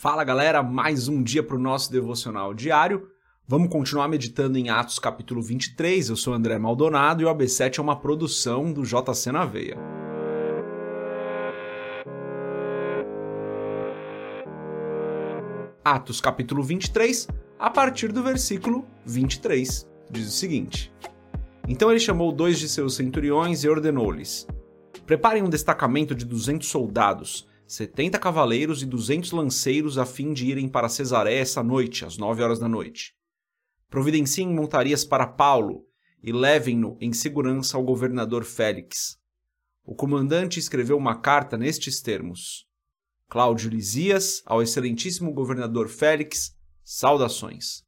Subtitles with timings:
[0.00, 3.10] Fala galera, mais um dia para o nosso devocional diário.
[3.46, 6.08] Vamos continuar meditando em Atos capítulo 23.
[6.08, 9.76] Eu sou André Maldonado e o AB7 é uma produção do JC na Veia.
[15.84, 17.28] Atos capítulo 23,
[17.58, 20.90] a partir do versículo 23, diz o seguinte:
[21.68, 24.46] Então ele chamou dois de seus centuriões e ordenou-lhes:
[25.04, 30.68] Preparem um destacamento de 200 soldados 70 cavaleiros e 200 lanceiros a fim de irem
[30.68, 33.14] para Cesaré essa noite, às 9 horas da noite.
[33.88, 35.86] Providenciem montarias para Paulo
[36.20, 39.16] e levem-no em segurança ao governador Félix.
[39.84, 42.66] O comandante escreveu uma carta nestes termos:
[43.28, 47.84] Cláudio Lisias, ao excelentíssimo governador Félix, saudações.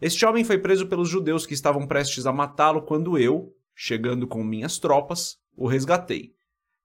[0.00, 4.44] Este homem foi preso pelos judeus que estavam prestes a matá-lo quando eu, chegando com
[4.44, 6.32] minhas tropas, o resgatei,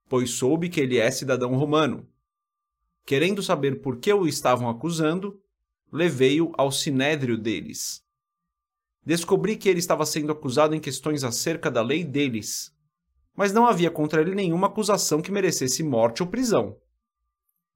[0.09, 2.09] pois soube que ele é cidadão romano
[3.05, 5.39] Querendo saber por que o estavam acusando,
[5.91, 8.01] levei-o ao sinédrio deles.
[9.05, 12.71] Descobri que ele estava sendo acusado em questões acerca da lei deles,
[13.35, 16.77] mas não havia contra ele nenhuma acusação que merecesse morte ou prisão.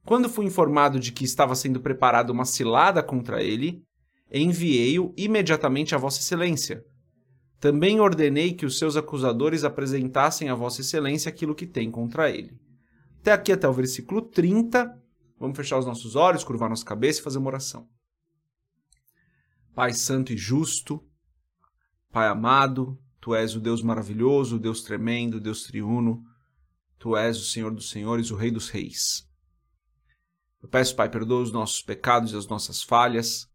[0.06, 3.84] Quando fui informado de que estava sendo preparada uma cilada contra ele,
[4.32, 6.86] enviei-o imediatamente a Vossa Excelência.
[7.60, 12.56] Também ordenei que os seus acusadores apresentassem a Vossa Excelência aquilo que tem contra ele.
[13.22, 14.96] Até aqui, até o versículo 30,
[15.46, 17.88] Vamos fechar os nossos olhos, curvar nossa cabeça e fazer uma oração.
[19.76, 21.08] Pai Santo e Justo,
[22.12, 26.24] Pai amado, Tu és o Deus maravilhoso, o Deus tremendo, o Deus triuno,
[26.98, 29.30] Tu és o Senhor dos Senhores, o Rei dos Reis.
[30.64, 33.48] Eu peço, Pai, perdoa os nossos pecados e as nossas falhas,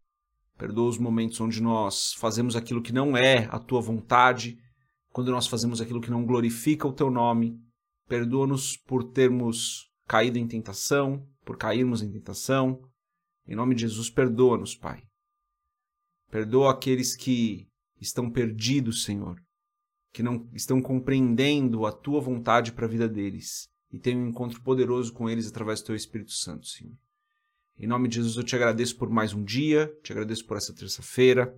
[0.57, 4.57] perdoa os momentos onde nós fazemos aquilo que não é a Tua vontade,
[5.09, 7.59] quando nós fazemos aquilo que não glorifica o Teu nome.
[8.07, 12.81] Perdoa-nos por termos caído em tentação, por cairmos em tentação.
[13.47, 15.03] Em nome de Jesus, perdoa-nos, Pai.
[16.29, 17.67] Perdoa aqueles que
[17.99, 19.41] estão perdidos, Senhor,
[20.13, 24.61] que não estão compreendendo a tua vontade para a vida deles e têm um encontro
[24.61, 26.95] poderoso com eles através do teu Espírito Santo, Senhor.
[27.77, 30.73] Em nome de Jesus, eu te agradeço por mais um dia, te agradeço por essa
[30.73, 31.53] terça-feira.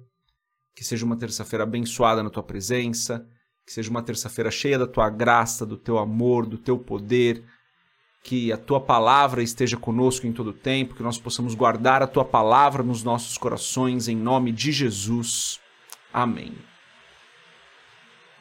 [0.73, 3.27] Que seja uma terça-feira abençoada na tua presença,
[3.65, 7.43] que seja uma terça-feira cheia da tua graça, do teu amor, do teu poder,
[8.23, 12.07] que a tua palavra esteja conosco em todo o tempo, que nós possamos guardar a
[12.07, 15.59] tua palavra nos nossos corações, em nome de Jesus.
[16.11, 16.53] Amém.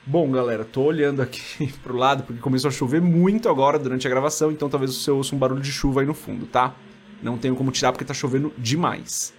[0.06, 4.10] Bom, galera, tô olhando aqui pro lado porque começou a chover muito agora durante a
[4.10, 6.74] gravação, então talvez você ouça um barulho de chuva aí no fundo, tá?
[7.20, 9.34] Não tenho como tirar porque tá chovendo demais.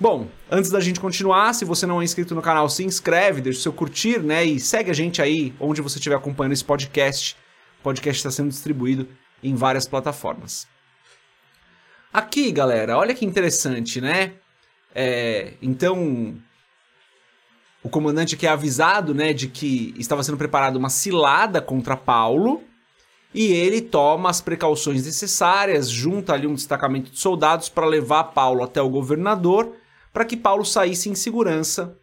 [0.00, 3.58] Bom, antes da gente continuar, se você não é inscrito no canal, se inscreve, deixa
[3.58, 4.44] o seu curtir, né?
[4.44, 7.36] E segue a gente aí onde você estiver acompanhando esse podcast.
[7.80, 9.06] O podcast está sendo distribuído
[9.44, 10.66] em várias plataformas.
[12.12, 14.32] Aqui, galera, olha que interessante, né?
[14.94, 16.36] É, então,
[17.82, 22.62] o comandante aqui é avisado, né, de que estava sendo preparada uma cilada contra Paulo,
[23.34, 28.62] e ele toma as precauções necessárias, junta ali um destacamento de soldados para levar Paulo
[28.62, 29.74] até o governador,
[30.12, 31.98] para que Paulo saísse em segurança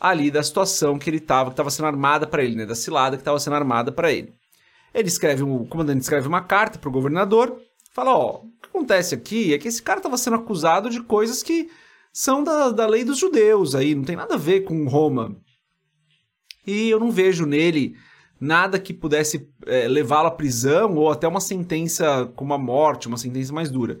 [0.00, 3.16] ali da situação que ele estava, que estava sendo armada para ele, né, da cilada
[3.16, 4.39] que estava sendo armada para ele.
[4.92, 7.60] Ele escreve, o comandante escreve uma carta para o governador,
[7.92, 11.42] fala, ó, o que acontece aqui é que esse cara estava sendo acusado de coisas
[11.42, 11.68] que
[12.12, 15.36] são da, da lei dos judeus aí, não tem nada a ver com Roma.
[16.66, 17.96] E eu não vejo nele
[18.40, 23.18] nada que pudesse é, levá-lo à prisão ou até uma sentença como a morte, uma
[23.18, 24.00] sentença mais dura.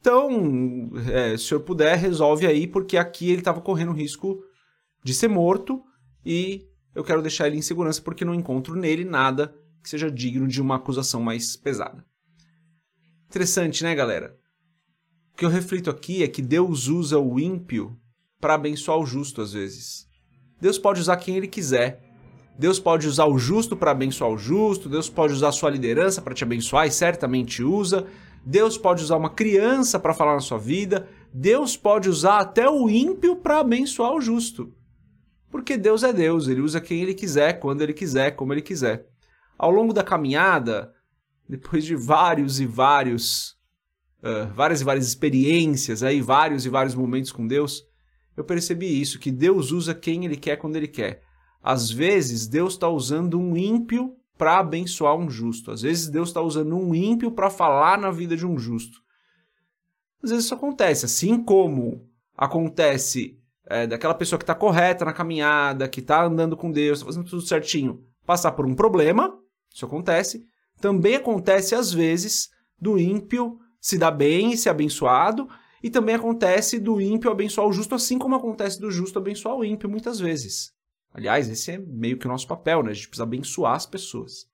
[0.00, 4.42] Então, é, se o senhor puder, resolve aí, porque aqui ele estava correndo risco
[5.02, 5.82] de ser morto
[6.24, 10.48] e eu quero deixar ele em segurança porque não encontro nele nada que seja digno
[10.48, 12.02] de uma acusação mais pesada.
[13.28, 14.34] Interessante, né, galera?
[15.34, 17.94] O que eu reflito aqui é que Deus usa o ímpio
[18.40, 20.08] para abençoar o justo às vezes.
[20.58, 22.02] Deus pode usar quem ele quiser.
[22.58, 26.22] Deus pode usar o justo para abençoar o justo, Deus pode usar a sua liderança
[26.22, 28.06] para te abençoar e certamente usa.
[28.46, 31.06] Deus pode usar uma criança para falar na sua vida.
[31.30, 34.72] Deus pode usar até o ímpio para abençoar o justo.
[35.50, 39.12] Porque Deus é Deus, ele usa quem ele quiser, quando ele quiser, como ele quiser.
[39.58, 40.92] Ao longo da caminhada,
[41.48, 43.56] depois de vários e vários,
[44.22, 47.84] uh, várias e várias experiências, aí, vários e vários momentos com Deus,
[48.36, 51.22] eu percebi isso, que Deus usa quem Ele quer quando Ele quer.
[51.62, 55.70] Às vezes, Deus está usando um ímpio para abençoar um justo.
[55.70, 59.04] Às vezes, Deus está usando um ímpio para falar na vida de um justo.
[60.22, 65.86] Às vezes isso acontece, assim como acontece é, daquela pessoa que está correta na caminhada,
[65.86, 69.38] que está andando com Deus, está fazendo tudo certinho, passar por um problema,
[69.74, 70.46] isso acontece.
[70.80, 72.48] Também acontece às vezes
[72.80, 75.48] do ímpio se dar bem e ser abençoado,
[75.84, 79.62] E também acontece do ímpio abençoar o justo, assim como acontece do justo abençoar o
[79.62, 80.72] ímpio muitas vezes.
[81.12, 82.90] Aliás, esse é meio que o nosso papel, né?
[82.90, 84.46] A gente precisa abençoar as pessoas.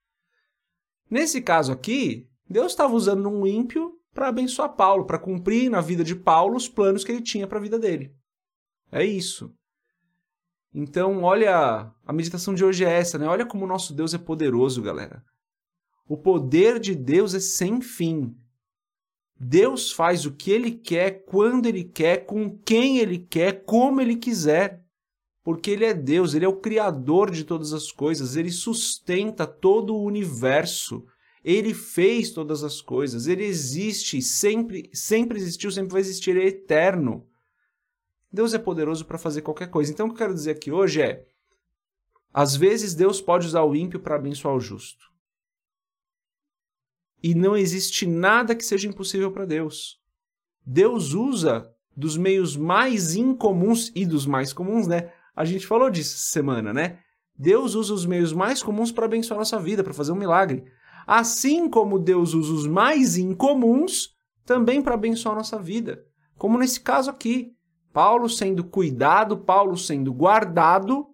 [1.09, 6.03] Nesse caso aqui, Deus estava usando um ímpio para abençoar Paulo, para cumprir na vida
[6.03, 8.13] de Paulo os planos que ele tinha para a vida dele.
[8.91, 9.55] É isso.
[10.73, 13.27] Então, olha, a meditação de hoje é essa, né?
[13.27, 15.25] Olha como o nosso Deus é poderoso, galera.
[16.09, 18.37] O poder de Deus é sem fim.
[19.39, 24.17] Deus faz o que ele quer, quando ele quer, com quem ele quer, como ele
[24.17, 24.85] quiser.
[25.43, 29.95] Porque ele é Deus, ele é o criador de todas as coisas, ele sustenta todo
[29.95, 31.07] o universo.
[31.43, 36.49] Ele fez todas as coisas, ele existe, sempre, sempre existiu, sempre vai existir, ele é
[36.49, 37.27] eterno.
[38.33, 39.93] Deus é poderoso para fazer qualquer coisa.
[39.93, 41.27] Então o que eu quero dizer aqui hoje é:
[42.33, 45.11] às vezes Deus pode usar o ímpio para abençoar o justo.
[47.23, 50.01] E não existe nada que seja impossível para Deus.
[50.65, 55.13] Deus usa dos meios mais incomuns e dos mais comuns, né?
[55.35, 57.01] A gente falou disso essa semana, né?
[57.37, 60.65] Deus usa os meios mais comuns para abençoar nossa vida, para fazer um milagre.
[61.07, 66.05] Assim como Deus usa os mais incomuns também para abençoar nossa vida.
[66.37, 67.55] Como nesse caso aqui.
[67.93, 71.07] Paulo sendo cuidado, Paulo sendo guardado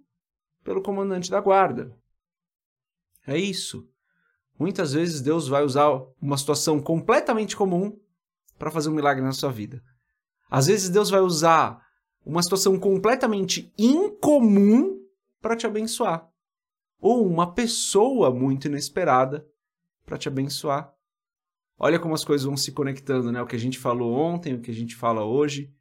[0.63, 1.97] pelo comandante da guarda.
[3.27, 3.89] É isso.
[4.59, 5.91] Muitas vezes Deus vai usar
[6.21, 7.99] uma situação completamente comum
[8.59, 9.83] para fazer um milagre na sua vida.
[10.51, 11.85] Às vezes Deus vai usar
[12.25, 15.01] uma situação completamente incomum
[15.41, 16.29] para te abençoar.
[17.01, 19.47] Ou uma pessoa muito inesperada
[20.05, 20.93] para te abençoar.
[21.79, 23.43] Olha como as coisas vão se conectando, né?
[23.43, 25.73] O que a gente falou ontem, o que a gente fala hoje.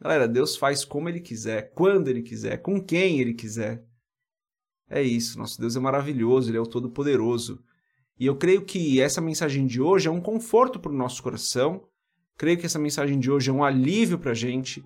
[0.00, 3.84] Galera, Deus faz como Ele quiser, quando Ele quiser, com quem Ele quiser.
[4.88, 7.62] É isso, nosso Deus é maravilhoso, Ele é o Todo-Poderoso.
[8.18, 11.82] E eu creio que essa mensagem de hoje é um conforto para o nosso coração,
[12.36, 14.84] creio que essa mensagem de hoje é um alívio para a gente,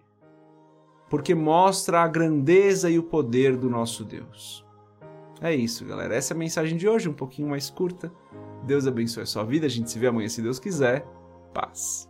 [1.08, 4.64] porque mostra a grandeza e o poder do nosso Deus.
[5.42, 6.14] É isso, galera.
[6.14, 8.12] Essa é a mensagem de hoje, um pouquinho mais curta.
[8.64, 9.66] Deus abençoe a sua vida.
[9.66, 11.04] A gente se vê amanhã, se Deus quiser.
[11.52, 12.08] Paz.